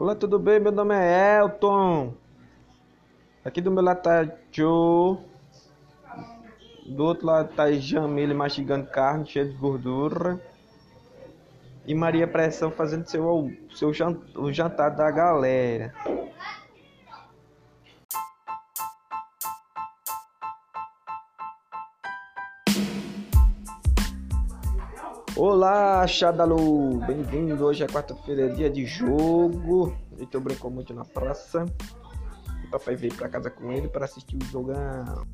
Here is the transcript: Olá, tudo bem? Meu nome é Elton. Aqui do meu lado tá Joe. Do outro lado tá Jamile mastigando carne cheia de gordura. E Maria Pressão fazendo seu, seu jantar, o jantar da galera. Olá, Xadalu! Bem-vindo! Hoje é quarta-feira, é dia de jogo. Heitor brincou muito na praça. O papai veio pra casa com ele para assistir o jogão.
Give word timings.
Olá, 0.00 0.14
tudo 0.14 0.38
bem? 0.38 0.58
Meu 0.58 0.72
nome 0.72 0.94
é 0.94 1.40
Elton. 1.40 2.14
Aqui 3.44 3.60
do 3.60 3.70
meu 3.70 3.84
lado 3.84 4.00
tá 4.00 4.26
Joe. 4.50 5.18
Do 6.86 7.04
outro 7.04 7.26
lado 7.26 7.54
tá 7.54 7.70
Jamile 7.70 8.32
mastigando 8.32 8.86
carne 8.86 9.26
cheia 9.26 9.44
de 9.44 9.52
gordura. 9.52 10.40
E 11.86 11.94
Maria 11.94 12.26
Pressão 12.26 12.70
fazendo 12.70 13.10
seu, 13.10 13.52
seu 13.74 13.92
jantar, 13.92 14.40
o 14.40 14.50
jantar 14.50 14.88
da 14.88 15.10
galera. 15.10 15.92
Olá, 25.42 26.06
Xadalu! 26.06 26.98
Bem-vindo! 27.06 27.64
Hoje 27.64 27.82
é 27.82 27.86
quarta-feira, 27.86 28.42
é 28.42 28.48
dia 28.48 28.68
de 28.68 28.84
jogo. 28.84 29.96
Heitor 30.18 30.42
brincou 30.42 30.70
muito 30.70 30.92
na 30.92 31.02
praça. 31.02 31.64
O 32.66 32.70
papai 32.70 32.94
veio 32.94 33.14
pra 33.14 33.26
casa 33.26 33.50
com 33.50 33.72
ele 33.72 33.88
para 33.88 34.04
assistir 34.04 34.36
o 34.36 34.44
jogão. 34.44 35.26